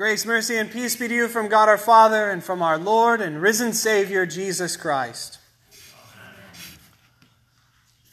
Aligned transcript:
Grace, 0.00 0.24
mercy, 0.24 0.56
and 0.56 0.70
peace 0.70 0.96
be 0.96 1.08
to 1.08 1.14
you 1.14 1.28
from 1.28 1.48
God 1.48 1.68
our 1.68 1.76
Father 1.76 2.30
and 2.30 2.42
from 2.42 2.62
our 2.62 2.78
Lord 2.78 3.20
and 3.20 3.42
risen 3.42 3.74
Savior, 3.74 4.24
Jesus 4.24 4.74
Christ. 4.74 5.38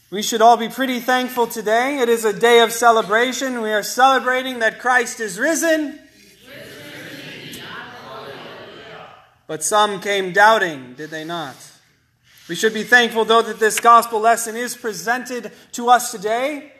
We 0.09 0.21
should 0.21 0.41
all 0.41 0.57
be 0.57 0.67
pretty 0.67 0.99
thankful 0.99 1.47
today. 1.47 1.99
It 1.99 2.09
is 2.09 2.25
a 2.25 2.37
day 2.37 2.59
of 2.59 2.73
celebration. 2.73 3.61
We 3.61 3.71
are 3.71 3.83
celebrating 3.83 4.59
that 4.59 4.79
Christ 4.79 5.21
is 5.21 5.39
risen. 5.39 5.97
But 9.47 9.63
some 9.63 10.01
came 10.01 10.33
doubting, 10.33 10.93
did 10.95 11.09
they 11.09 11.23
not? 11.23 11.55
We 12.49 12.55
should 12.55 12.73
be 12.73 12.83
thankful, 12.83 13.23
though, 13.23 13.43
that 13.43 13.61
this 13.61 13.79
gospel 13.79 14.19
lesson 14.19 14.57
is 14.57 14.75
presented 14.75 15.53
to 15.71 15.87
us 15.87 16.11
today. 16.11 16.73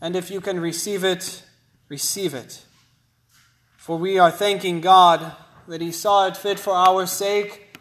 And 0.00 0.14
if 0.14 0.30
you 0.30 0.40
can 0.40 0.60
receive 0.60 1.02
it, 1.02 1.42
receive 1.88 2.34
it. 2.34 2.62
For 3.82 3.98
we 3.98 4.16
are 4.16 4.30
thanking 4.30 4.80
God 4.80 5.34
that 5.66 5.80
He 5.80 5.90
saw 5.90 6.28
it 6.28 6.36
fit 6.36 6.60
for 6.60 6.72
our 6.72 7.04
sake 7.04 7.80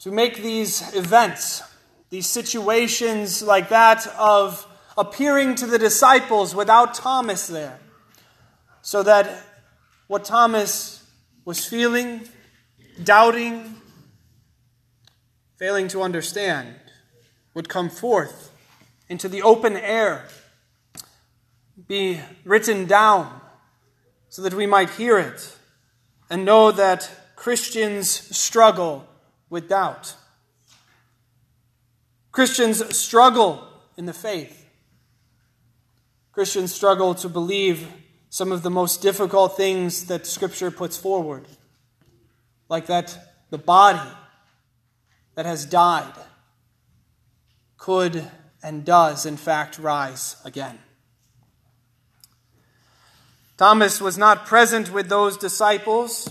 to 0.00 0.10
make 0.10 0.36
these 0.42 0.94
events, 0.94 1.62
these 2.10 2.26
situations 2.26 3.42
like 3.42 3.70
that 3.70 4.06
of 4.18 4.66
appearing 4.98 5.54
to 5.54 5.66
the 5.66 5.78
disciples 5.78 6.54
without 6.54 6.92
Thomas 6.92 7.46
there, 7.46 7.78
so 8.82 9.02
that 9.02 9.34
what 10.08 10.26
Thomas 10.26 11.02
was 11.46 11.64
feeling, 11.64 12.28
doubting, 13.02 13.76
failing 15.56 15.88
to 15.88 16.02
understand, 16.02 16.74
would 17.54 17.70
come 17.70 17.88
forth 17.88 18.52
into 19.08 19.26
the 19.26 19.40
open 19.40 19.74
air, 19.74 20.28
be 21.88 22.20
written 22.44 22.84
down 22.84 23.40
so 24.34 24.42
that 24.42 24.52
we 24.52 24.66
might 24.66 24.90
hear 24.90 25.16
it 25.16 25.56
and 26.28 26.44
know 26.44 26.72
that 26.72 27.08
Christians 27.36 28.08
struggle 28.36 29.06
with 29.48 29.68
doubt. 29.68 30.16
Christians 32.32 32.98
struggle 32.98 33.64
in 33.96 34.06
the 34.06 34.12
faith. 34.12 34.68
Christians 36.32 36.74
struggle 36.74 37.14
to 37.14 37.28
believe 37.28 37.86
some 38.28 38.50
of 38.50 38.64
the 38.64 38.70
most 38.70 39.00
difficult 39.00 39.56
things 39.56 40.06
that 40.06 40.26
Scripture 40.26 40.72
puts 40.72 40.96
forward, 40.96 41.44
like 42.68 42.86
that 42.86 43.16
the 43.50 43.58
body 43.58 44.10
that 45.36 45.46
has 45.46 45.64
died 45.64 46.12
could 47.78 48.28
and 48.64 48.84
does, 48.84 49.26
in 49.26 49.36
fact, 49.36 49.78
rise 49.78 50.34
again. 50.44 50.80
Thomas 53.56 54.00
was 54.00 54.18
not 54.18 54.46
present 54.46 54.92
with 54.92 55.08
those 55.08 55.36
disciples, 55.36 56.28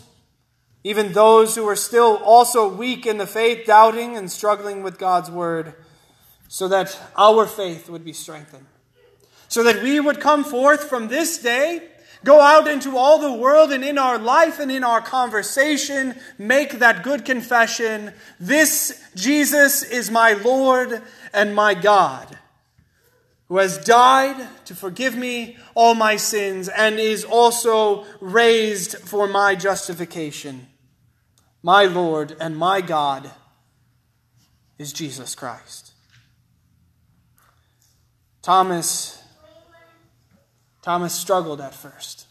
even 0.84 1.14
those 1.14 1.56
who 1.56 1.64
were 1.64 1.78
still 1.78 2.18
also 2.18 2.68
weak 2.68 3.06
in 3.06 3.18
the 3.18 3.28
faith, 3.28 3.66
doubting 3.66 4.18
and 4.18 4.30
struggling 4.30 4.84
with 4.84 5.00
God's 5.00 5.32
word, 5.32 5.74
so 6.50 6.68
that 6.68 7.00
our 7.18 7.48
faith 7.48 7.90
would 7.90 8.04
be 8.04 8.12
strengthened. 8.12 8.66
So 9.48 9.64
that 9.64 9.82
we 9.82 10.00
would 10.00 10.20
come 10.20 10.44
forth 10.44 10.90
from 10.90 11.08
this 11.08 11.38
day, 11.38 11.88
go 12.26 12.42
out 12.42 12.68
into 12.68 12.98
all 12.98 13.20
the 13.20 13.34
world, 13.34 13.72
and 13.72 13.86
in 13.86 13.98
our 13.98 14.18
life 14.18 14.60
and 14.60 14.72
in 14.72 14.84
our 14.84 15.00
conversation, 15.00 16.16
make 16.38 16.80
that 16.80 17.04
good 17.04 17.24
confession. 17.24 18.12
This 18.40 19.02
Jesus 19.16 19.82
is 19.84 20.12
my 20.12 20.34
Lord 20.34 21.02
and 21.34 21.56
my 21.56 21.74
God 21.74 22.38
who 23.54 23.60
has 23.60 23.78
died 23.78 24.48
to 24.66 24.74
forgive 24.74 25.16
me 25.16 25.56
all 25.76 25.94
my 25.94 26.16
sins 26.16 26.68
and 26.70 27.00
is 27.00 27.24
also 27.24 28.04
raised 28.20 28.98
for 28.98 29.28
my 29.28 29.54
justification. 29.54 30.66
My 31.62 31.86
Lord 31.86 32.36
and 32.40 32.58
my 32.58 32.82
God 32.82 33.30
is 34.80 34.92
Jesus 34.92 35.36
Christ. 35.36 35.92
Thomas 38.42 39.22
Thomas 40.82 41.14
struggled 41.14 41.62
at 41.62 41.76
first. 41.76 42.26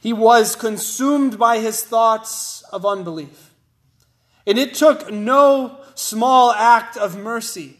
He 0.00 0.12
was 0.12 0.56
consumed 0.56 1.38
by 1.38 1.60
his 1.60 1.84
thoughts 1.84 2.64
of 2.72 2.84
unbelief. 2.84 3.54
And 4.44 4.58
it 4.58 4.74
took 4.74 5.08
no 5.08 5.78
small 5.94 6.50
act 6.50 6.96
of 6.96 7.16
mercy 7.16 7.76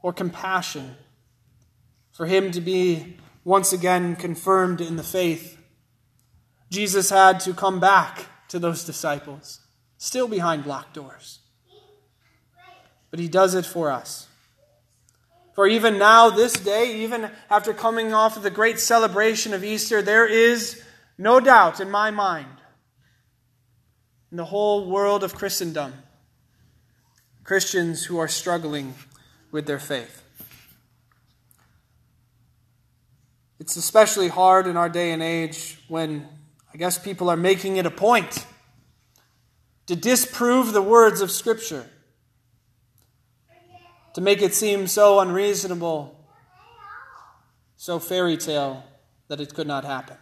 or 0.00 0.14
compassion 0.14 0.96
for 2.18 2.26
him 2.26 2.50
to 2.50 2.60
be 2.60 3.16
once 3.44 3.72
again 3.72 4.16
confirmed 4.16 4.80
in 4.80 4.96
the 4.96 5.04
faith, 5.04 5.56
Jesus 6.68 7.10
had 7.10 7.38
to 7.38 7.54
come 7.54 7.78
back 7.78 8.26
to 8.48 8.58
those 8.58 8.82
disciples, 8.82 9.60
still 9.98 10.26
behind 10.26 10.66
locked 10.66 10.94
doors. 10.94 11.38
But 13.12 13.20
he 13.20 13.28
does 13.28 13.54
it 13.54 13.64
for 13.64 13.92
us. 13.92 14.26
For 15.54 15.68
even 15.68 15.96
now, 15.96 16.28
this 16.28 16.54
day, 16.54 17.02
even 17.04 17.30
after 17.48 17.72
coming 17.72 18.12
off 18.12 18.36
of 18.36 18.42
the 18.42 18.50
great 18.50 18.80
celebration 18.80 19.54
of 19.54 19.62
Easter, 19.62 20.02
there 20.02 20.26
is 20.26 20.82
no 21.16 21.38
doubt 21.38 21.78
in 21.78 21.88
my 21.88 22.10
mind, 22.10 22.58
in 24.32 24.38
the 24.38 24.46
whole 24.46 24.90
world 24.90 25.22
of 25.22 25.36
Christendom, 25.36 25.92
Christians 27.44 28.06
who 28.06 28.18
are 28.18 28.26
struggling 28.26 28.96
with 29.52 29.66
their 29.66 29.78
faith. 29.78 30.24
It's 33.60 33.76
especially 33.76 34.28
hard 34.28 34.66
in 34.66 34.76
our 34.76 34.88
day 34.88 35.10
and 35.10 35.22
age 35.22 35.78
when 35.88 36.28
I 36.72 36.76
guess 36.76 36.98
people 36.98 37.28
are 37.28 37.36
making 37.36 37.76
it 37.76 37.86
a 37.86 37.90
point 37.90 38.46
to 39.86 39.96
disprove 39.96 40.72
the 40.72 40.82
words 40.82 41.20
of 41.20 41.30
Scripture, 41.30 41.88
to 44.14 44.20
make 44.20 44.42
it 44.42 44.54
seem 44.54 44.86
so 44.86 45.18
unreasonable, 45.18 46.14
so 47.76 47.98
fairy 47.98 48.36
tale 48.36 48.84
that 49.28 49.40
it 49.40 49.54
could 49.54 49.66
not 49.66 49.84
happen. 49.84 50.16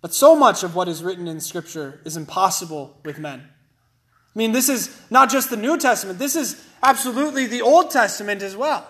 But 0.00 0.14
so 0.14 0.36
much 0.36 0.62
of 0.62 0.74
what 0.74 0.88
is 0.88 1.02
written 1.02 1.26
in 1.26 1.40
Scripture 1.40 2.00
is 2.04 2.16
impossible 2.16 3.00
with 3.04 3.18
men. 3.18 3.40
I 3.40 4.38
mean, 4.38 4.52
this 4.52 4.68
is 4.68 4.98
not 5.10 5.30
just 5.30 5.50
the 5.50 5.56
New 5.56 5.76
Testament, 5.76 6.18
this 6.18 6.36
is 6.36 6.64
absolutely 6.82 7.46
the 7.46 7.62
Old 7.62 7.90
Testament 7.90 8.42
as 8.42 8.56
well. 8.56 8.86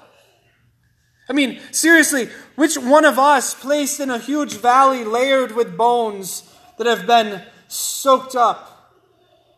I 1.28 1.32
mean, 1.32 1.60
seriously, 1.72 2.28
which 2.54 2.76
one 2.76 3.04
of 3.04 3.18
us 3.18 3.54
placed 3.54 4.00
in 4.00 4.10
a 4.10 4.18
huge 4.18 4.54
valley 4.54 5.04
layered 5.04 5.52
with 5.52 5.76
bones 5.76 6.54
that 6.78 6.86
have 6.86 7.06
been 7.06 7.42
soaked 7.68 8.36
up 8.36 8.94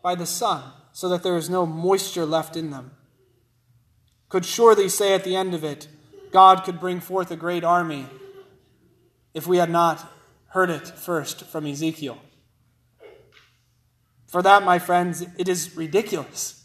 by 0.01 0.15
the 0.15 0.25
sun 0.25 0.63
so 0.91 1.09
that 1.09 1.23
there 1.23 1.37
is 1.37 1.49
no 1.49 1.65
moisture 1.65 2.25
left 2.25 2.55
in 2.55 2.71
them 2.71 2.91
could 4.29 4.45
surely 4.45 4.87
say 4.87 5.13
at 5.13 5.23
the 5.23 5.35
end 5.35 5.53
of 5.53 5.63
it, 5.63 5.87
God 6.31 6.63
could 6.63 6.79
bring 6.79 6.99
forth 6.99 7.31
a 7.31 7.35
great 7.35 7.63
army 7.63 8.05
if 9.33 9.47
we 9.47 9.57
had 9.57 9.71
not 9.71 10.11
heard 10.49 10.69
it 10.69 10.87
first 10.87 11.45
from 11.45 11.65
Ezekiel. 11.65 12.19
For 14.27 14.43
that, 14.43 14.63
my 14.63 14.77
friends, 14.77 15.25
it 15.37 15.47
is 15.47 15.75
ridiculous. 15.75 16.63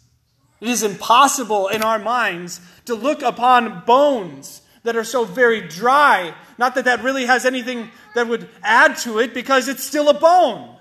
It 0.60 0.68
is 0.68 0.82
impossible 0.82 1.68
in 1.68 1.82
our 1.82 1.98
minds 1.98 2.60
to 2.84 2.94
look 2.94 3.22
upon 3.22 3.84
bones 3.86 4.60
that 4.84 4.96
are 4.96 5.04
so 5.04 5.24
very 5.24 5.60
dry. 5.66 6.34
Not 6.56 6.76
that 6.76 6.84
that 6.84 7.02
really 7.02 7.26
has 7.26 7.44
anything 7.44 7.90
that 8.14 8.28
would 8.28 8.48
add 8.62 8.96
to 8.98 9.18
it 9.18 9.34
because 9.34 9.66
it's 9.66 9.82
still 9.82 10.08
a 10.08 10.14
bone. 10.14 10.76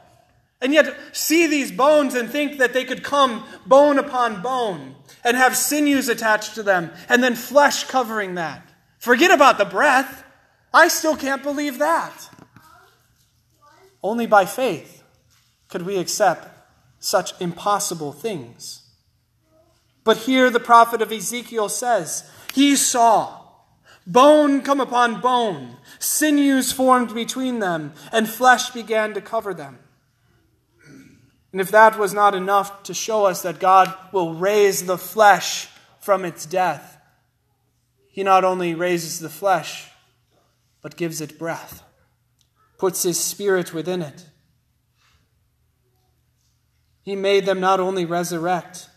And 0.61 0.73
yet, 0.73 0.95
see 1.11 1.47
these 1.47 1.71
bones 1.71 2.13
and 2.13 2.29
think 2.29 2.59
that 2.59 2.73
they 2.73 2.85
could 2.85 3.03
come 3.03 3.45
bone 3.65 3.97
upon 3.97 4.41
bone 4.41 4.95
and 5.23 5.35
have 5.35 5.57
sinews 5.57 6.07
attached 6.07 6.55
to 6.55 6.63
them 6.63 6.91
and 7.09 7.21
then 7.21 7.35
flesh 7.35 7.85
covering 7.85 8.35
that. 8.35 8.69
Forget 8.99 9.31
about 9.31 9.57
the 9.57 9.65
breath. 9.65 10.23
I 10.73 10.87
still 10.87 11.17
can't 11.17 11.43
believe 11.43 11.79
that. 11.79 12.29
Only 14.01 14.25
by 14.25 14.45
faith 14.45 15.03
could 15.69 15.81
we 15.81 15.97
accept 15.97 16.47
such 16.99 17.39
impossible 17.41 18.13
things. 18.13 18.83
But 20.03 20.17
here 20.17 20.49
the 20.49 20.59
prophet 20.59 21.01
of 21.01 21.11
Ezekiel 21.11 21.69
says, 21.69 22.29
He 22.53 22.75
saw 22.75 23.42
Bone 24.05 24.61
come 24.61 24.81
upon 24.81 25.21
bone, 25.21 25.77
sinews 25.97 26.71
formed 26.71 27.13
between 27.13 27.59
them, 27.59 27.93
and 28.11 28.27
flesh 28.27 28.71
began 28.71 29.13
to 29.13 29.21
cover 29.21 29.53
them. 29.53 29.79
And 31.51 31.61
if 31.61 31.71
that 31.71 31.97
was 31.97 32.13
not 32.13 32.35
enough 32.35 32.83
to 32.83 32.93
show 32.93 33.25
us 33.25 33.43
that 33.43 33.59
God 33.59 33.93
will 34.11 34.33
raise 34.33 34.85
the 34.85 34.97
flesh 34.97 35.69
from 36.01 36.25
its 36.25 36.45
death, 36.45 36.97
He 38.09 38.23
not 38.23 38.43
only 38.43 38.75
raises 38.75 39.19
the 39.19 39.29
flesh, 39.29 39.89
but 40.81 40.97
gives 40.97 41.21
it 41.21 41.39
breath, 41.39 41.83
puts 42.77 43.03
His 43.03 43.19
Spirit 43.19 43.73
within 43.73 44.01
it. 44.01 44.27
He 47.03 47.15
made 47.15 47.45
them 47.45 47.59
not 47.59 47.79
only 47.79 48.03
resurrect, 48.03 48.89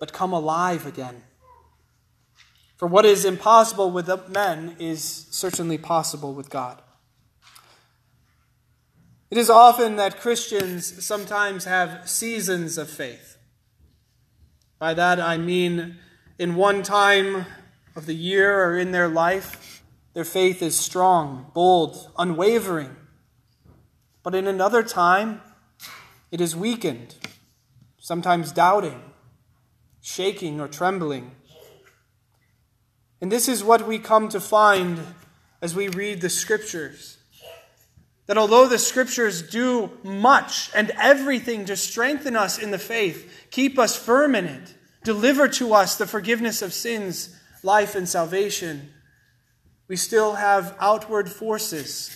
but 0.00 0.12
come 0.12 0.32
alive 0.32 0.86
again. 0.86 1.24
For 2.78 2.86
what 2.86 3.04
is 3.04 3.24
impossible 3.24 3.90
with 3.90 4.08
men 4.30 4.76
is 4.78 5.26
certainly 5.30 5.78
possible 5.78 6.32
with 6.32 6.48
God. 6.48 6.80
It 9.30 9.36
is 9.36 9.50
often 9.50 9.96
that 9.96 10.20
Christians 10.20 11.04
sometimes 11.04 11.64
have 11.64 12.08
seasons 12.08 12.78
of 12.78 12.88
faith. 12.88 13.36
By 14.78 14.94
that 14.94 15.20
I 15.20 15.36
mean, 15.36 15.96
in 16.38 16.54
one 16.54 16.84
time 16.84 17.46
of 17.96 18.06
the 18.06 18.14
year 18.14 18.64
or 18.64 18.78
in 18.78 18.92
their 18.92 19.08
life, 19.08 19.82
their 20.14 20.24
faith 20.24 20.62
is 20.62 20.78
strong, 20.78 21.50
bold, 21.52 22.12
unwavering. 22.16 22.94
But 24.22 24.36
in 24.36 24.46
another 24.46 24.84
time, 24.84 25.42
it 26.30 26.40
is 26.40 26.54
weakened, 26.54 27.16
sometimes 27.98 28.52
doubting, 28.52 29.02
shaking, 30.00 30.60
or 30.60 30.68
trembling. 30.68 31.32
And 33.20 33.32
this 33.32 33.48
is 33.48 33.64
what 33.64 33.86
we 33.86 33.98
come 33.98 34.28
to 34.28 34.40
find 34.40 35.00
as 35.60 35.74
we 35.74 35.88
read 35.88 36.20
the 36.20 36.30
Scriptures. 36.30 37.18
That 38.26 38.38
although 38.38 38.68
the 38.68 38.78
Scriptures 38.78 39.42
do 39.42 39.90
much 40.02 40.70
and 40.74 40.90
everything 41.00 41.64
to 41.64 41.76
strengthen 41.76 42.36
us 42.36 42.58
in 42.58 42.70
the 42.70 42.78
faith, 42.78 43.46
keep 43.50 43.78
us 43.78 43.96
firm 43.96 44.34
in 44.34 44.44
it, 44.44 44.74
deliver 45.02 45.48
to 45.48 45.72
us 45.74 45.96
the 45.96 46.06
forgiveness 46.06 46.62
of 46.62 46.72
sins, 46.72 47.34
life, 47.62 47.94
and 47.94 48.08
salvation, 48.08 48.90
we 49.88 49.96
still 49.96 50.34
have 50.34 50.76
outward 50.78 51.30
forces 51.30 52.14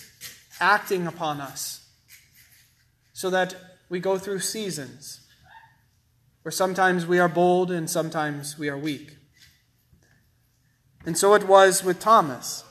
acting 0.59 1.07
upon 1.07 1.41
us 1.41 1.89
so 3.11 3.29
that 3.31 3.55
we 3.89 3.99
go 3.99 4.17
through 4.17 4.39
seasons 4.39 5.21
where 6.43 6.51
sometimes 6.51 7.05
we 7.05 7.19
are 7.19 7.29
bold 7.29 7.71
and 7.71 7.89
sometimes 7.89 8.57
we 8.57 8.69
are 8.69 8.77
weak. 8.77 9.17
And 11.05 11.17
so 11.17 11.33
it 11.33 11.47
was 11.47 11.83
with 11.83 11.99
Thomas, 11.99 12.63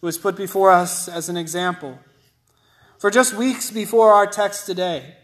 who 0.00 0.06
was 0.06 0.18
put 0.18 0.36
before 0.36 0.70
us 0.70 1.08
as 1.08 1.28
an 1.28 1.36
example. 1.36 1.98
For 2.98 3.10
just 3.10 3.34
weeks 3.34 3.70
before 3.70 4.12
our 4.12 4.26
text 4.26 4.66
today, 4.66 5.16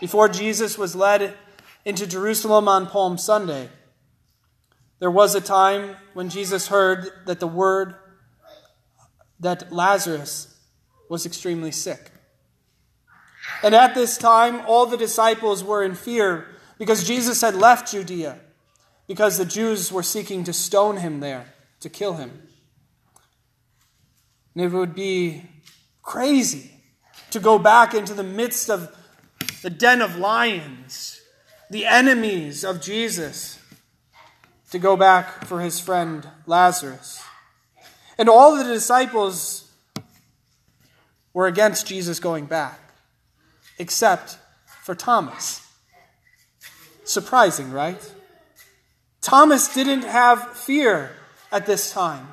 before 0.00 0.28
Jesus 0.28 0.78
was 0.78 0.94
led 0.94 1.34
into 1.84 2.06
Jerusalem 2.06 2.68
on 2.68 2.86
Palm 2.86 3.18
Sunday, 3.18 3.68
there 4.98 5.10
was 5.10 5.34
a 5.34 5.40
time 5.40 5.96
when 6.14 6.28
Jesus 6.28 6.68
heard 6.68 7.10
that 7.26 7.40
the 7.40 7.46
word 7.46 7.94
that 9.40 9.70
Lazarus 9.70 10.56
was 11.10 11.26
extremely 11.26 11.70
sick. 11.70 12.10
And 13.62 13.74
at 13.74 13.94
this 13.94 14.16
time, 14.16 14.62
all 14.66 14.86
the 14.86 14.96
disciples 14.96 15.62
were 15.62 15.84
in 15.84 15.94
fear 15.94 16.46
because 16.78 17.06
Jesus 17.06 17.40
had 17.40 17.54
left 17.54 17.92
Judea, 17.92 18.38
because 19.06 19.38
the 19.38 19.44
Jews 19.44 19.92
were 19.92 20.02
seeking 20.02 20.44
to 20.44 20.52
stone 20.52 20.98
him 20.98 21.20
there, 21.20 21.46
to 21.80 21.88
kill 21.88 22.14
him. 22.14 22.48
And 24.54 24.64
it 24.64 24.72
would 24.72 24.94
be 24.94 25.44
crazy 26.02 26.70
to 27.30 27.40
go 27.40 27.58
back 27.58 27.94
into 27.94 28.14
the 28.14 28.22
midst 28.22 28.70
of 28.70 28.94
the 29.62 29.70
den 29.70 30.00
of 30.00 30.16
lions, 30.16 31.20
the 31.70 31.84
enemies 31.84 32.64
of 32.64 32.80
Jesus, 32.80 33.58
to 34.70 34.78
go 34.78 34.96
back 34.96 35.44
for 35.44 35.60
his 35.60 35.78
friend 35.78 36.28
Lazarus. 36.46 37.22
And 38.18 38.28
all 38.28 38.56
the 38.56 38.64
disciples 38.64 39.70
were 41.34 41.46
against 41.46 41.86
Jesus 41.86 42.18
going 42.18 42.46
back, 42.46 42.80
except 43.78 44.38
for 44.82 44.94
Thomas. 44.94 45.60
Surprising, 47.04 47.70
right? 47.72 48.00
Thomas 49.20 49.72
didn't 49.74 50.04
have 50.04 50.56
fear 50.56 51.10
at 51.56 51.64
this 51.64 51.90
time. 51.90 52.28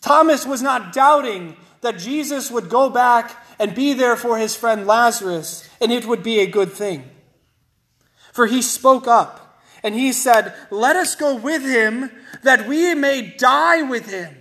Thomas 0.00 0.44
was 0.44 0.60
not 0.60 0.92
doubting 0.92 1.56
that 1.82 1.98
Jesus 1.98 2.50
would 2.50 2.68
go 2.68 2.90
back 2.90 3.36
and 3.60 3.74
be 3.74 3.94
there 3.94 4.16
for 4.16 4.38
his 4.38 4.56
friend 4.56 4.86
Lazarus, 4.86 5.68
and 5.80 5.92
it 5.92 6.04
would 6.04 6.24
be 6.24 6.40
a 6.40 6.46
good 6.46 6.72
thing. 6.72 7.08
For 8.32 8.46
he 8.46 8.60
spoke 8.60 9.06
up 9.06 9.60
and 9.84 9.94
he 9.94 10.12
said, 10.12 10.52
Let 10.70 10.96
us 10.96 11.14
go 11.14 11.36
with 11.36 11.62
him 11.62 12.10
that 12.42 12.66
we 12.66 12.94
may 12.94 13.34
die 13.36 13.82
with 13.82 14.10
him. 14.10 14.36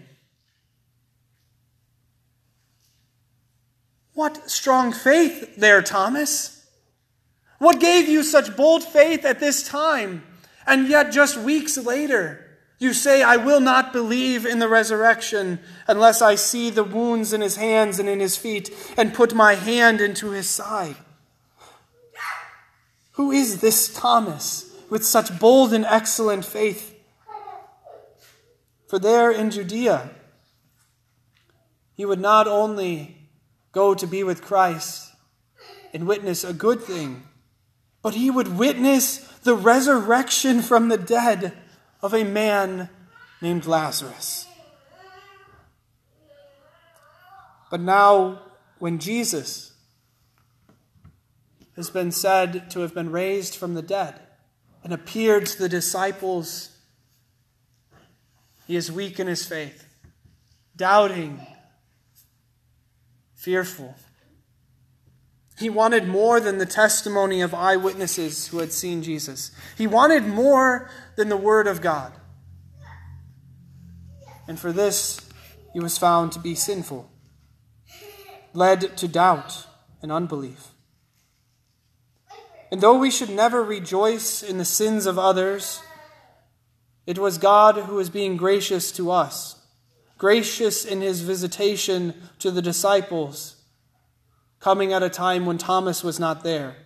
What 4.14 4.50
strong 4.50 4.92
faith 4.92 5.56
there, 5.56 5.82
Thomas! 5.84 6.66
What 7.60 7.80
gave 7.80 8.10
you 8.10 8.24
such 8.24 8.58
bold 8.58 8.84
faith 8.84 9.24
at 9.24 9.40
this 9.40 9.68
time? 9.68 10.24
And 10.66 10.88
yet, 10.88 11.12
just 11.12 11.38
weeks 11.38 11.78
later, 11.78 12.51
you 12.82 12.94
say, 12.96 13.22
I 13.22 13.38
will 13.38 13.60
not 13.60 13.94
believe 13.94 14.44
in 14.44 14.58
the 14.58 14.68
resurrection 14.68 15.60
unless 15.88 16.20
I 16.20 16.34
see 16.34 16.72
the 16.72 16.84
wounds 16.84 17.32
in 17.32 17.40
his 17.40 17.56
hands 17.56 18.00
and 18.00 18.10
in 18.10 18.20
his 18.20 18.38
feet 18.38 18.72
and 18.98 19.14
put 19.14 19.36
my 19.36 19.54
hand 19.54 20.02
into 20.02 20.32
his 20.32 20.50
side. 20.50 20.96
Who 23.12 23.30
is 23.30 23.62
this 23.62 23.94
Thomas 23.94 24.76
with 24.90 25.06
such 25.06 25.38
bold 25.40 25.74
and 25.74 25.86
excellent 25.86 26.44
faith? 26.44 27.00
For 28.88 28.98
there 28.98 29.30
in 29.30 29.52
Judea, 29.52 30.10
he 31.94 32.04
would 32.04 32.20
not 32.20 32.48
only 32.48 33.30
go 33.72 33.94
to 33.94 34.08
be 34.08 34.24
with 34.24 34.42
Christ 34.42 35.14
and 35.94 36.08
witness 36.08 36.44
a 36.44 36.52
good 36.52 36.82
thing, 36.82 37.28
but 38.02 38.16
he 38.16 38.32
would 38.32 38.58
witness 38.58 39.20
the 39.44 39.54
resurrection 39.54 40.64
from 40.64 40.90
the 40.90 40.98
dead 40.98 41.61
of 42.02 42.14
a 42.14 42.24
man 42.24 42.90
named 43.42 43.66
Lazarus. 43.66 44.48
But 47.70 47.80
now, 47.80 48.42
when 48.80 49.00
Jesus 49.00 49.74
has 51.76 51.90
been 51.90 52.12
said 52.12 52.70
to 52.72 52.82
have 52.82 52.94
been 52.94 53.12
raised 53.12 53.56
from 53.56 53.76
the 53.76 53.82
dead 53.82 54.20
and 54.84 54.94
appeared 54.94 55.46
to 55.46 55.58
the 55.58 55.70
disciples, 55.70 56.78
he 58.68 58.76
is 58.76 58.92
weak 58.92 59.20
in 59.20 59.28
his 59.28 59.46
faith, 59.46 59.88
doubting 60.76 61.40
fearful. 63.36 63.96
He 65.62 65.70
wanted 65.70 66.08
more 66.08 66.40
than 66.40 66.58
the 66.58 66.66
testimony 66.66 67.42
of 67.42 67.54
eyewitnesses 67.54 68.48
who 68.48 68.58
had 68.58 68.74
seen 68.74 69.04
Jesus. 69.04 69.52
He 69.78 69.86
wanted 69.86 70.26
more 70.26 70.90
than 71.16 71.30
the 71.30 71.38
Word 71.38 71.68
of 71.68 71.82
God. 71.82 72.12
And 74.48 74.60
for 74.60 74.74
this, 74.74 75.22
he 75.72 75.80
was 75.80 75.98
found 75.98 76.32
to 76.32 76.40
be 76.40 76.56
sinful, 76.56 77.10
led 78.54 78.98
to 78.98 79.08
doubt 79.08 79.68
and 80.02 80.12
unbelief. 80.12 80.70
And 82.72 82.82
though 82.82 82.98
we 82.98 83.12
should 83.12 83.30
never 83.30 83.64
rejoice 83.64 84.42
in 84.42 84.58
the 84.58 84.66
sins 84.66 85.06
of 85.06 85.20
others, 85.20 85.80
it 87.06 87.20
was 87.20 87.38
God 87.38 87.76
who 87.76 87.96
was 87.96 88.10
being 88.10 88.36
gracious 88.36 88.92
to 88.94 89.12
us 89.12 89.62
gracious 90.18 90.86
in 90.86 91.02
his 91.02 91.22
visitation 91.22 92.14
to 92.38 92.52
the 92.52 92.62
disciples, 92.62 93.56
coming 94.62 94.94
at 94.94 95.04
a 95.04 95.10
time 95.10 95.46
when 95.46 95.58
Thomas 95.58 96.04
was 96.04 96.20
not 96.20 96.44
there, 96.44 96.78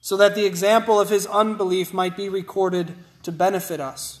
so 0.00 0.16
that 0.16 0.36
the 0.36 0.46
example 0.46 1.00
of 1.00 1.08
his 1.08 1.26
unbelief 1.26 1.92
might 1.92 2.16
be 2.16 2.28
recorded 2.28 2.94
to 3.24 3.32
benefit 3.32 3.80
us. 3.80 4.20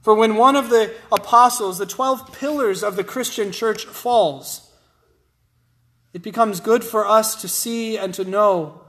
For 0.00 0.14
when 0.14 0.36
one 0.36 0.54
of 0.54 0.70
the 0.70 0.94
apostles, 1.10 1.78
the 1.78 1.86
12 1.86 2.32
pillars 2.32 2.84
of 2.84 2.94
the 2.94 3.02
Christian 3.02 3.50
church, 3.50 3.84
falls, 3.86 4.70
it 6.12 6.22
becomes 6.22 6.60
good 6.60 6.84
for 6.84 7.04
us 7.06 7.34
to 7.40 7.48
see 7.48 7.98
and 7.98 8.14
to 8.14 8.24
know 8.24 8.82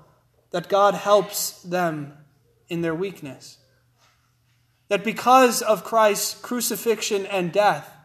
that 0.51 0.69
God 0.69 0.93
helps 0.93 1.63
them 1.63 2.13
in 2.69 2.81
their 2.81 2.93
weakness. 2.93 3.57
That 4.89 5.03
because 5.03 5.63
of 5.63 5.83
Christ's 5.83 6.39
crucifixion 6.39 7.25
and 7.25 7.51
death, 7.51 7.95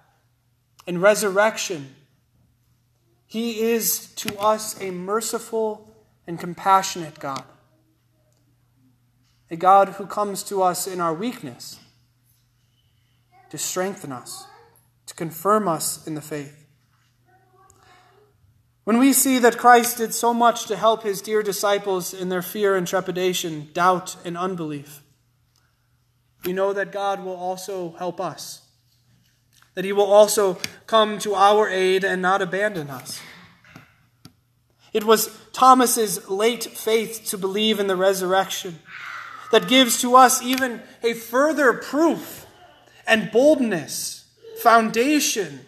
and 0.86 1.00
resurrection. 1.00 1.94
He 3.30 3.60
is 3.60 4.12
to 4.16 4.37
us 4.40 4.80
a 4.82 4.90
merciful 4.90 5.88
and 6.26 6.37
compassionate 6.37 7.20
God, 7.20 7.44
a 9.49 9.54
God 9.54 9.90
who 9.90 10.06
comes 10.06 10.42
to 10.42 10.64
us 10.64 10.88
in 10.88 11.00
our 11.00 11.14
weakness 11.14 11.78
to 13.50 13.56
strengthen 13.56 14.10
us, 14.10 14.49
to 15.06 15.14
confirm 15.14 15.68
us 15.68 16.04
in 16.08 16.16
the 16.16 16.20
faith. 16.20 16.66
When 18.82 18.99
we 18.99 19.12
see 19.12 19.38
that 19.38 19.58
Christ 19.58 19.99
did 19.99 20.12
so 20.12 20.34
much 20.34 20.66
to 20.66 20.76
help 20.76 21.04
his 21.04 21.22
dear 21.22 21.44
disciples 21.44 22.12
in 22.12 22.30
their 22.30 22.42
fear 22.42 22.75
and 22.75 22.84
trepidation, 22.84 23.68
doubt 23.72 24.16
and 24.25 24.37
unbelief, 24.37 25.02
we 26.44 26.52
know 26.52 26.72
that 26.72 26.90
God 26.90 27.25
will 27.25 27.37
also 27.37 27.94
help 27.96 28.20
us 28.20 28.69
that 29.74 29.84
he 29.84 29.92
will 29.92 30.12
also 30.12 30.58
come 30.86 31.18
to 31.18 31.34
our 31.34 31.68
aid 31.68 32.04
and 32.04 32.20
not 32.20 32.42
abandon 32.42 32.90
us. 32.90 33.20
It 34.92 35.04
was 35.04 35.30
Thomas's 35.52 36.28
late 36.28 36.64
faith 36.64 37.26
to 37.26 37.38
believe 37.38 37.78
in 37.78 37.86
the 37.86 37.96
resurrection 37.96 38.80
that 39.52 39.68
gives 39.68 40.00
to 40.00 40.16
us 40.16 40.42
even 40.42 40.82
a 41.02 41.14
further 41.14 41.72
proof 41.72 42.46
and 43.06 43.30
boldness, 43.30 44.26
foundation 44.58 45.60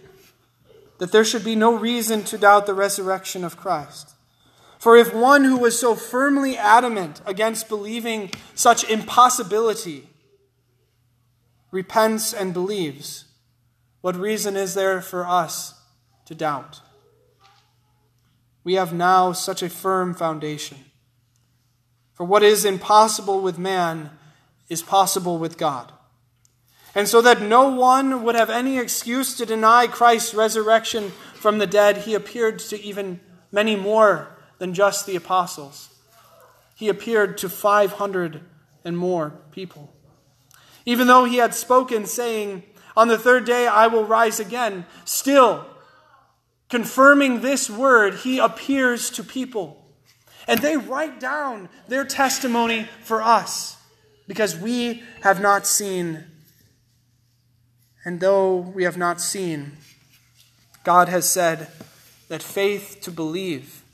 that 0.98 1.12
there 1.12 1.24
should 1.24 1.44
be 1.44 1.56
no 1.56 1.74
reason 1.74 2.22
to 2.24 2.38
doubt 2.38 2.66
the 2.66 2.74
resurrection 2.74 3.44
of 3.44 3.56
Christ. 3.56 4.10
For 4.78 4.96
if 4.96 5.14
one 5.14 5.44
who 5.44 5.56
was 5.56 5.78
so 5.78 5.94
firmly 5.94 6.56
adamant 6.56 7.20
against 7.24 7.68
believing 7.68 8.30
such 8.54 8.84
impossibility 8.84 10.08
repents 11.70 12.32
and 12.32 12.52
believes, 12.52 13.24
what 14.02 14.16
reason 14.16 14.56
is 14.56 14.74
there 14.74 15.00
for 15.00 15.26
us 15.26 15.80
to 16.26 16.34
doubt? 16.34 16.80
We 18.64 18.74
have 18.74 18.92
now 18.92 19.32
such 19.32 19.62
a 19.62 19.68
firm 19.70 20.12
foundation. 20.12 20.78
For 22.12 22.24
what 22.24 22.42
is 22.42 22.64
impossible 22.64 23.40
with 23.40 23.58
man 23.58 24.10
is 24.68 24.82
possible 24.82 25.38
with 25.38 25.56
God. 25.56 25.92
And 26.94 27.08
so 27.08 27.22
that 27.22 27.40
no 27.40 27.70
one 27.70 28.22
would 28.22 28.34
have 28.34 28.50
any 28.50 28.78
excuse 28.78 29.36
to 29.36 29.46
deny 29.46 29.86
Christ's 29.86 30.34
resurrection 30.34 31.10
from 31.34 31.58
the 31.58 31.66
dead, 31.66 31.98
he 31.98 32.14
appeared 32.14 32.58
to 32.60 32.80
even 32.80 33.20
many 33.50 33.76
more 33.76 34.36
than 34.58 34.74
just 34.74 35.06
the 35.06 35.16
apostles. 35.16 35.88
He 36.76 36.88
appeared 36.88 37.38
to 37.38 37.48
500 37.48 38.42
and 38.84 38.98
more 38.98 39.30
people. 39.50 39.92
Even 40.84 41.06
though 41.06 41.24
he 41.24 41.36
had 41.36 41.54
spoken, 41.54 42.06
saying, 42.06 42.62
On 42.96 43.08
the 43.08 43.18
third 43.18 43.44
day 43.44 43.66
I 43.66 43.86
will 43.86 44.04
rise 44.04 44.40
again, 44.40 44.86
still, 45.04 45.66
confirming 46.68 47.40
this 47.40 47.70
word, 47.70 48.16
he 48.16 48.38
appears 48.38 49.10
to 49.10 49.24
people. 49.24 49.78
And 50.48 50.60
they 50.60 50.76
write 50.76 51.20
down 51.20 51.68
their 51.88 52.04
testimony 52.04 52.88
for 53.02 53.22
us 53.22 53.76
because 54.26 54.56
we 54.56 55.02
have 55.22 55.40
not 55.40 55.66
seen. 55.66 56.24
And 58.04 58.20
though 58.20 58.56
we 58.56 58.84
have 58.84 58.96
not 58.96 59.20
seen, 59.20 59.76
God 60.84 61.08
has 61.08 61.28
said 61.28 61.68
that 62.28 62.42
faith 62.42 62.98
to 63.02 63.10
believe 63.10 63.84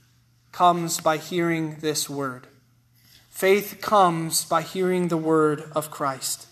comes 0.52 1.00
by 1.00 1.18
hearing 1.18 1.76
this 1.80 2.08
word. 2.08 2.46
Faith 3.28 3.78
comes 3.80 4.44
by 4.44 4.62
hearing 4.62 5.06
the 5.08 5.16
word 5.16 5.70
of 5.76 5.90
Christ. 5.90 6.47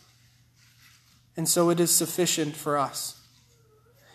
And 1.36 1.48
so 1.48 1.70
it 1.70 1.80
is 1.80 1.94
sufficient 1.94 2.56
for 2.56 2.78
us. 2.78 3.20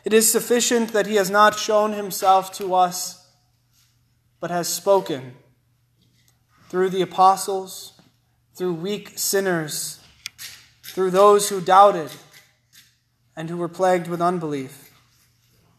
It 0.03 0.13
is 0.13 0.31
sufficient 0.31 0.93
that 0.93 1.05
he 1.05 1.15
has 1.15 1.29
not 1.29 1.59
shown 1.59 1.93
himself 1.93 2.51
to 2.53 2.73
us, 2.73 3.27
but 4.39 4.49
has 4.49 4.67
spoken 4.67 5.35
through 6.69 6.89
the 6.89 7.01
apostles, 7.01 7.93
through 8.55 8.73
weak 8.73 9.13
sinners, 9.15 9.99
through 10.83 11.11
those 11.11 11.49
who 11.49 11.61
doubted 11.61 12.11
and 13.35 13.49
who 13.49 13.57
were 13.57 13.69
plagued 13.69 14.07
with 14.07 14.21
unbelief. 14.21 14.91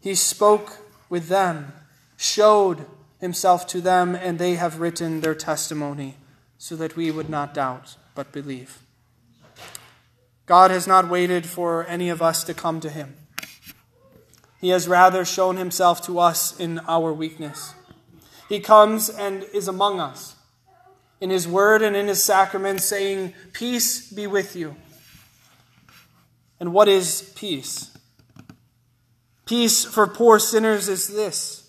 He 0.01 0.15
spoke 0.15 0.79
with 1.09 1.29
them, 1.29 1.73
showed 2.17 2.87
himself 3.21 3.67
to 3.69 3.81
them, 3.81 4.15
and 4.15 4.39
they 4.39 4.55
have 4.55 4.81
written 4.81 5.21
their 5.21 5.35
testimony, 5.35 6.17
so 6.59 6.77
that 6.77 6.97
we 6.97 7.11
would 7.11 7.29
not 7.29 7.55
doubt, 7.55 7.97
but 8.15 8.33
believe. 8.33 8.82
God 10.47 10.71
has 10.71 10.87
not 10.87 11.09
waited 11.09 11.47
for 11.47 11.87
any 11.87 12.09
of 12.09 12.21
us 12.21 12.45
to 12.45 12.55
come 12.55 12.81
to 12.81 12.91
him. 12.91 13.17
He 14.61 14.69
has 14.71 14.89
rather 14.89 15.25
shown 15.25 15.57
himself 15.57 16.03
to 16.07 16.19
us 16.19 16.59
in 16.59 16.81
our 16.89 17.13
weakness. 17.13 17.75
He 18.49 18.61
comes 18.61 19.09
and 19.09 19.45
is 19.53 19.69
among 19.69 20.01
us 20.01 20.37
in 21.21 21.31
his 21.31 21.47
word 21.47 21.83
and 21.83 21.95
in 21.95 22.09
his 22.09 22.23
sacrament, 22.23 22.81
saying, 22.81 23.33
Peace 23.53 24.13
be 24.13 24.27
with 24.27 24.57
you. 24.57 24.77
And 26.59 26.73
what 26.73 26.89
is 26.89 27.33
peace? 27.37 27.97
Peace 29.47 29.85
for 29.85 30.07
poor 30.07 30.39
sinners 30.39 30.89
is 30.89 31.09
this 31.09 31.61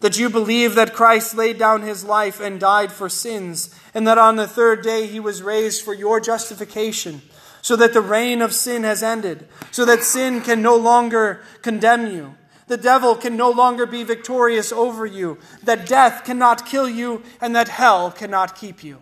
that 0.00 0.18
you 0.18 0.28
believe 0.28 0.74
that 0.74 0.94
Christ 0.94 1.36
laid 1.36 1.58
down 1.58 1.82
his 1.82 2.04
life 2.04 2.40
and 2.40 2.58
died 2.58 2.90
for 2.90 3.08
sins, 3.08 3.72
and 3.94 4.04
that 4.08 4.18
on 4.18 4.34
the 4.34 4.48
third 4.48 4.82
day 4.82 5.06
he 5.06 5.20
was 5.20 5.42
raised 5.42 5.82
for 5.82 5.94
your 5.94 6.18
justification, 6.18 7.22
so 7.62 7.76
that 7.76 7.94
the 7.94 8.02
reign 8.02 8.42
of 8.42 8.52
sin 8.52 8.82
has 8.82 9.02
ended, 9.02 9.48
so 9.70 9.86
that 9.86 10.02
sin 10.02 10.42
can 10.42 10.60
no 10.60 10.76
longer 10.76 11.40
condemn 11.62 12.08
you. 12.08 12.34
The 12.66 12.76
devil 12.76 13.14
can 13.14 13.36
no 13.36 13.50
longer 13.50 13.86
be 13.86 14.02
victorious 14.02 14.72
over 14.72 15.06
you, 15.06 15.38
that 15.62 15.86
death 15.86 16.24
cannot 16.24 16.66
kill 16.66 16.88
you, 16.88 17.22
and 17.40 17.56
that 17.56 17.68
hell 17.68 18.10
cannot 18.10 18.56
keep 18.56 18.84
you. 18.84 18.98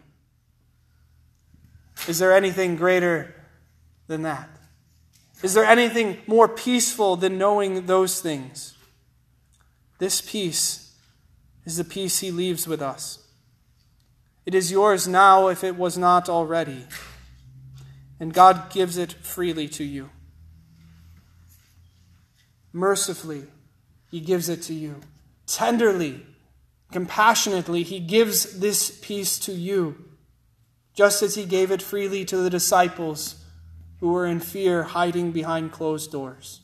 Is 2.07 2.19
there 2.19 2.33
anything 2.33 2.77
greater 2.77 3.35
than 4.07 4.23
that? 4.23 4.49
Is 5.43 5.55
there 5.55 5.65
anything 5.65 6.19
more 6.27 6.49
peaceful 6.49 7.17
than 7.17 7.39
knowing 7.39 7.87
those 7.87 8.21
things? 8.21 8.75
This 9.99 10.21
peace 10.21 10.95
is 11.65 11.77
the 11.77 11.85
peace 11.85 12.19
he 12.19 12.31
leaves 12.31 12.67
with 12.67 12.83
us. 12.83 13.27
It 14.45 14.55
is 14.55 14.71
yours 14.71 15.07
now 15.07 15.49
if 15.49 15.63
it 15.65 15.77
was 15.77 15.97
not 15.97 16.29
already, 16.29 16.87
and 18.21 18.35
God 18.35 18.71
gives 18.71 18.99
it 18.99 19.15
freely 19.15 19.67
to 19.69 19.83
you. 19.83 20.11
Mercifully, 22.73 23.45
he 24.11 24.21
gives 24.21 24.49
it 24.49 24.63
to 24.63 24.75
you. 24.75 25.01
Tenderly, 25.47 26.25
compassionately, 26.93 27.83
he 27.83 27.99
gives 27.99 28.61
this 28.61 28.99
peace 29.01 29.39
to 29.41 29.53
you, 29.53 30.05
just 30.95 31.23
as 31.23 31.35
he 31.35 31.45
gave 31.47 31.71
it 31.71 31.83
freely 31.83 32.25
to 32.27 32.37
the 32.37 32.51
disciples 32.51 33.43
who 33.99 34.13
were 34.13 34.27
in 34.27 34.39
fear 34.39 34.83
hiding 34.83 35.33
behind 35.33 35.73
closed 35.73 36.13
doors. 36.13 36.61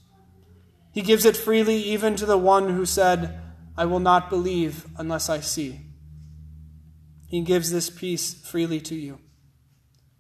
He 0.92 1.02
gives 1.02 1.24
it 1.24 1.36
freely 1.36 1.76
even 1.76 2.16
to 2.16 2.26
the 2.26 2.38
one 2.38 2.74
who 2.74 2.86
said, 2.86 3.40
I 3.76 3.84
will 3.84 4.00
not 4.00 4.30
believe 4.30 4.86
unless 4.96 5.28
I 5.28 5.40
see. 5.40 5.80
He 7.28 7.40
gives 7.40 7.70
this 7.70 7.90
peace 7.90 8.34
freely 8.34 8.80
to 8.82 8.94
you. 8.94 9.18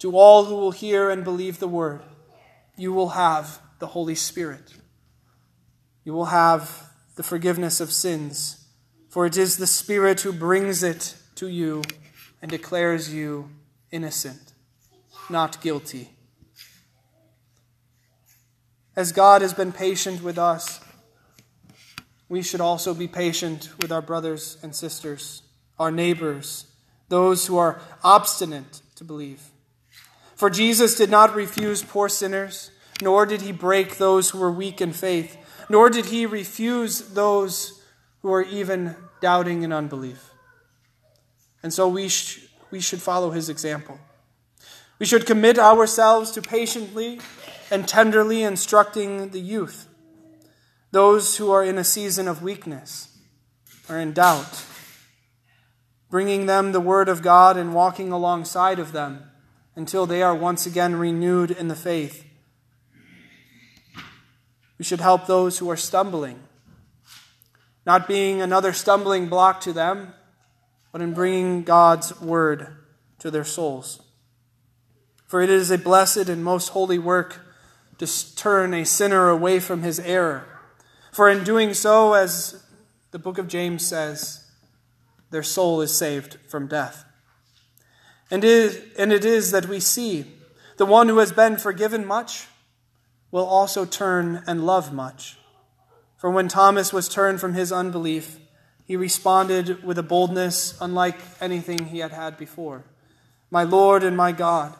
To 0.00 0.16
all 0.16 0.44
who 0.44 0.56
will 0.56 0.72
hear 0.72 1.10
and 1.10 1.24
believe 1.24 1.58
the 1.58 1.68
word, 1.68 2.02
you 2.76 2.92
will 2.92 3.10
have 3.10 3.60
the 3.78 3.88
Holy 3.88 4.14
Spirit. 4.14 4.74
You 6.04 6.12
will 6.12 6.26
have 6.26 6.90
the 7.16 7.22
forgiveness 7.22 7.80
of 7.80 7.92
sins, 7.92 8.66
for 9.08 9.24
it 9.26 9.36
is 9.36 9.56
the 9.56 9.66
Spirit 9.66 10.20
who 10.20 10.32
brings 10.32 10.82
it 10.82 11.16
to 11.36 11.48
you 11.48 11.82
and 12.42 12.50
declares 12.50 13.12
you 13.12 13.50
innocent, 13.90 14.52
not 15.30 15.62
guilty. 15.62 16.10
As 18.94 19.12
God 19.12 19.42
has 19.42 19.52
been 19.52 19.72
patient 19.72 20.22
with 20.22 20.38
us, 20.38 20.80
we 22.28 22.42
should 22.42 22.60
also 22.60 22.92
be 22.94 23.08
patient 23.08 23.70
with 23.80 23.92
our 23.92 24.02
brothers 24.02 24.58
and 24.62 24.74
sisters, 24.74 25.42
our 25.78 25.90
neighbors, 25.90 26.66
those 27.08 27.46
who 27.46 27.56
are 27.56 27.80
obstinate 28.02 28.80
to 28.96 29.04
believe. 29.04 29.50
For 30.36 30.50
Jesus 30.50 30.94
did 30.94 31.10
not 31.10 31.34
refuse 31.34 31.82
poor 31.82 32.10
sinners, 32.10 32.70
nor 33.02 33.24
did 33.24 33.40
he 33.40 33.52
break 33.52 33.96
those 33.96 34.30
who 34.30 34.38
were 34.38 34.52
weak 34.52 34.82
in 34.82 34.92
faith, 34.92 35.36
nor 35.70 35.88
did 35.88 36.06
he 36.06 36.26
refuse 36.26 37.00
those 37.00 37.82
who 38.20 38.30
are 38.32 38.42
even 38.42 38.94
doubting 39.22 39.62
in 39.62 39.72
unbelief. 39.72 40.30
And 41.62 41.72
so 41.72 41.88
we, 41.88 42.08
sh- 42.08 42.46
we 42.70 42.80
should 42.80 43.00
follow 43.00 43.30
his 43.30 43.48
example. 43.48 43.98
We 44.98 45.06
should 45.06 45.26
commit 45.26 45.58
ourselves 45.58 46.30
to 46.32 46.42
patiently 46.42 47.18
and 47.70 47.88
tenderly 47.88 48.42
instructing 48.42 49.30
the 49.30 49.40
youth 49.40 49.88
those 50.92 51.36
who 51.36 51.50
are 51.50 51.64
in 51.64 51.76
a 51.76 51.84
season 51.84 52.26
of 52.26 52.42
weakness 52.42 53.18
or 53.88 53.98
in 53.98 54.12
doubt, 54.12 54.64
bringing 56.08 56.46
them 56.46 56.72
the 56.72 56.80
Word 56.80 57.08
of 57.08 57.20
God 57.20 57.58
and 57.58 57.74
walking 57.74 58.12
alongside 58.12 58.78
of 58.78 58.92
them 58.92 59.24
until 59.76 60.06
they 60.06 60.22
are 60.22 60.34
once 60.34 60.66
again 60.66 60.96
renewed 60.96 61.52
in 61.52 61.68
the 61.68 61.76
faith. 61.76 62.24
We 64.78 64.84
should 64.84 65.00
help 65.00 65.26
those 65.26 65.58
who 65.58 65.70
are 65.70 65.76
stumbling, 65.76 66.40
not 67.86 68.08
being 68.08 68.42
another 68.42 68.72
stumbling 68.72 69.28
block 69.28 69.60
to 69.60 69.72
them, 69.72 70.14
but 70.90 71.00
in 71.00 71.14
bringing 71.14 71.62
God's 71.62 72.20
Word 72.20 72.76
to 73.20 73.30
their 73.30 73.44
souls. 73.44 74.02
For 75.26 75.40
it 75.40 75.50
is 75.50 75.70
a 75.70 75.78
blessed 75.78 76.28
and 76.28 76.42
most 76.42 76.70
holy 76.70 76.98
work 76.98 77.40
to 77.98 78.34
turn 78.34 78.74
a 78.74 78.84
sinner 78.84 79.28
away 79.28 79.60
from 79.60 79.82
his 79.82 80.00
error 80.00 80.56
for 81.16 81.30
in 81.30 81.44
doing 81.44 81.72
so, 81.72 82.12
as 82.12 82.62
the 83.10 83.18
book 83.18 83.38
of 83.38 83.48
James 83.48 83.86
says, 83.86 84.50
their 85.30 85.42
soul 85.42 85.80
is 85.80 85.96
saved 85.96 86.36
from 86.46 86.66
death. 86.66 87.05
And 88.30 88.42
it, 88.42 89.24
is, 89.24 89.50
that 89.52 89.66
we 89.66 89.80
see 89.80 90.24
the 90.76 90.86
one 90.86 91.08
who 91.08 91.18
has 91.18 91.32
been 91.32 91.56
forgiven 91.56 92.04
much 92.04 92.48
will 93.30 93.44
also 93.46 93.84
turn 93.84 94.42
and 94.46 94.66
love 94.66 94.92
much. 94.92 95.36
For 96.16 96.30
when 96.30 96.48
Thomas 96.48 96.92
was 96.92 97.08
turned 97.08 97.40
from 97.40 97.54
his 97.54 97.70
unbelief, 97.70 98.38
he 98.84 98.96
responded 98.96 99.84
with 99.84 99.98
a 99.98 100.02
boldness 100.02 100.76
unlike 100.80 101.16
anything 101.40 101.86
he 101.86 101.98
had 101.98 102.12
had 102.12 102.36
before 102.36 102.84
My 103.50 103.62
Lord 103.62 104.02
and 104.02 104.16
my 104.16 104.32
God. 104.32 104.74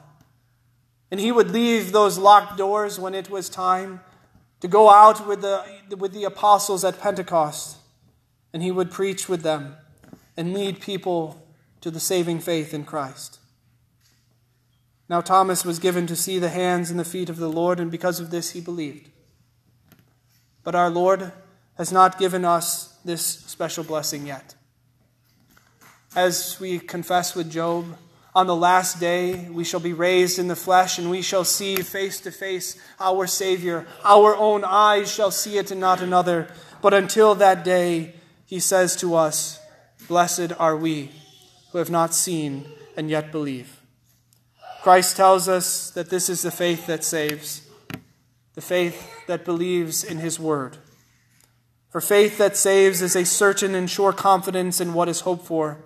And 1.10 1.20
he 1.20 1.30
would 1.30 1.52
leave 1.52 1.92
those 1.92 2.18
locked 2.18 2.56
doors 2.56 2.98
when 2.98 3.14
it 3.14 3.30
was 3.30 3.48
time 3.48 4.00
to 4.60 4.66
go 4.66 4.90
out 4.90 5.26
with 5.26 5.42
the, 5.42 5.64
with 5.96 6.12
the 6.12 6.24
apostles 6.24 6.84
at 6.84 7.00
Pentecost, 7.00 7.76
and 8.52 8.62
he 8.62 8.72
would 8.72 8.90
preach 8.90 9.28
with 9.28 9.42
them 9.42 9.76
and 10.36 10.52
lead 10.52 10.80
people 10.80 11.45
to 11.86 11.90
the 11.92 12.00
saving 12.00 12.40
faith 12.40 12.74
in 12.74 12.82
Christ. 12.82 13.38
Now 15.08 15.20
Thomas 15.20 15.64
was 15.64 15.78
given 15.78 16.08
to 16.08 16.16
see 16.16 16.40
the 16.40 16.48
hands 16.48 16.90
and 16.90 16.98
the 16.98 17.04
feet 17.04 17.30
of 17.30 17.36
the 17.36 17.48
Lord, 17.48 17.78
and 17.78 17.92
because 17.92 18.18
of 18.18 18.32
this 18.32 18.50
he 18.50 18.60
believed. 18.60 19.08
But 20.64 20.74
our 20.74 20.90
Lord 20.90 21.30
has 21.78 21.92
not 21.92 22.18
given 22.18 22.44
us 22.44 22.98
this 23.04 23.22
special 23.24 23.84
blessing 23.84 24.26
yet. 24.26 24.56
As 26.16 26.58
we 26.58 26.80
confess 26.80 27.36
with 27.36 27.52
Job, 27.52 27.96
on 28.34 28.48
the 28.48 28.56
last 28.56 28.98
day 28.98 29.48
we 29.48 29.62
shall 29.62 29.78
be 29.78 29.92
raised 29.92 30.40
in 30.40 30.48
the 30.48 30.56
flesh, 30.56 30.98
and 30.98 31.08
we 31.08 31.22
shall 31.22 31.44
see 31.44 31.76
face 31.76 32.18
to 32.22 32.32
face 32.32 32.76
our 32.98 33.28
Savior. 33.28 33.86
Our 34.02 34.34
own 34.34 34.64
eyes 34.64 35.08
shall 35.08 35.30
see 35.30 35.56
it 35.56 35.70
and 35.70 35.80
not 35.80 36.02
another. 36.02 36.48
But 36.82 36.94
until 36.94 37.36
that 37.36 37.64
day, 37.64 38.16
he 38.44 38.58
says 38.58 38.96
to 38.96 39.14
us, 39.14 39.60
Blessed 40.08 40.50
are 40.58 40.76
we 40.76 41.12
who 41.76 41.80
have 41.80 41.90
not 41.90 42.14
seen 42.14 42.64
and 42.96 43.10
yet 43.10 43.30
believe. 43.30 43.82
Christ 44.82 45.14
tells 45.14 45.46
us 45.46 45.90
that 45.90 46.08
this 46.08 46.30
is 46.30 46.40
the 46.40 46.50
faith 46.50 46.86
that 46.86 47.04
saves, 47.04 47.68
the 48.54 48.62
faith 48.62 49.26
that 49.26 49.44
believes 49.44 50.02
in 50.02 50.16
his 50.16 50.40
word. 50.40 50.78
For 51.90 52.00
faith 52.00 52.38
that 52.38 52.56
saves 52.56 53.02
is 53.02 53.14
a 53.14 53.26
certain 53.26 53.74
and 53.74 53.90
sure 53.90 54.14
confidence 54.14 54.80
in 54.80 54.94
what 54.94 55.10
is 55.10 55.20
hoped 55.20 55.44
for, 55.44 55.76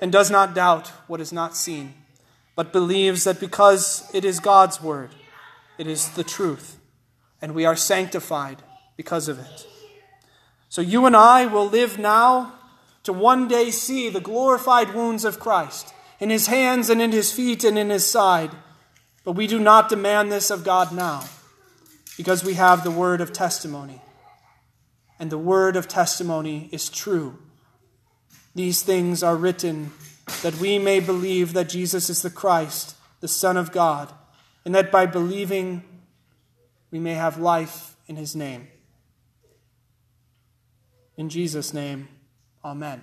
and 0.00 0.12
does 0.12 0.30
not 0.30 0.54
doubt 0.54 0.92
what 1.08 1.20
is 1.20 1.32
not 1.32 1.56
seen, 1.56 1.94
but 2.54 2.72
believes 2.72 3.24
that 3.24 3.40
because 3.40 4.08
it 4.14 4.24
is 4.24 4.38
God's 4.38 4.80
word, 4.80 5.10
it 5.76 5.88
is 5.88 6.08
the 6.10 6.22
truth, 6.22 6.78
and 7.42 7.52
we 7.52 7.64
are 7.64 7.74
sanctified 7.74 8.62
because 8.96 9.26
of 9.26 9.40
it. 9.40 9.66
So 10.68 10.82
you 10.82 11.04
and 11.04 11.16
I 11.16 11.46
will 11.46 11.66
live 11.66 11.98
now 11.98 12.55
to 13.06 13.12
one 13.12 13.46
day 13.46 13.70
see 13.70 14.10
the 14.10 14.20
glorified 14.20 14.92
wounds 14.92 15.24
of 15.24 15.38
Christ 15.38 15.94
in 16.18 16.28
his 16.28 16.48
hands 16.48 16.90
and 16.90 17.00
in 17.00 17.12
his 17.12 17.32
feet 17.32 17.62
and 17.62 17.78
in 17.78 17.88
his 17.88 18.04
side. 18.04 18.50
But 19.22 19.32
we 19.32 19.46
do 19.46 19.60
not 19.60 19.88
demand 19.88 20.32
this 20.32 20.50
of 20.50 20.64
God 20.64 20.92
now 20.92 21.22
because 22.16 22.42
we 22.42 22.54
have 22.54 22.82
the 22.82 22.90
word 22.90 23.20
of 23.20 23.32
testimony. 23.32 24.02
And 25.20 25.30
the 25.30 25.38
word 25.38 25.76
of 25.76 25.86
testimony 25.86 26.68
is 26.72 26.90
true. 26.90 27.38
These 28.56 28.82
things 28.82 29.22
are 29.22 29.36
written 29.36 29.92
that 30.42 30.58
we 30.58 30.76
may 30.80 30.98
believe 30.98 31.52
that 31.52 31.68
Jesus 31.68 32.10
is 32.10 32.22
the 32.22 32.30
Christ, 32.30 32.96
the 33.20 33.28
Son 33.28 33.56
of 33.56 33.70
God, 33.70 34.12
and 34.64 34.74
that 34.74 34.90
by 34.90 35.06
believing 35.06 35.84
we 36.90 36.98
may 36.98 37.14
have 37.14 37.38
life 37.38 37.94
in 38.08 38.16
his 38.16 38.34
name. 38.34 38.66
In 41.16 41.28
Jesus' 41.28 41.72
name, 41.72 42.08
amen. 42.66 43.00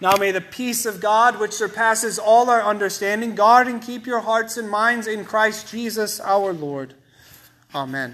Now 0.00 0.16
may 0.16 0.32
the 0.32 0.40
peace 0.42 0.84
of 0.84 1.00
God, 1.00 1.40
which 1.40 1.52
surpasses 1.52 2.18
all 2.18 2.50
our 2.50 2.62
understanding, 2.62 3.34
guard 3.34 3.68
and 3.68 3.80
keep 3.80 4.06
your 4.06 4.20
hearts 4.20 4.58
and 4.58 4.68
minds 4.68 5.06
in 5.06 5.24
Christ 5.24 5.70
Jesus 5.70 6.20
our 6.20 6.52
Lord. 6.52 6.92
Amen. 7.74 8.12